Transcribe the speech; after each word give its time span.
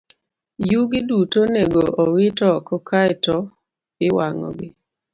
Yugi 0.69 0.99
duto 1.07 1.37
onego 1.45 1.81
owit 2.03 2.37
oko 2.53 2.75
kae 2.87 3.13
to 3.23 3.35
iwang'ogi. 4.07 4.67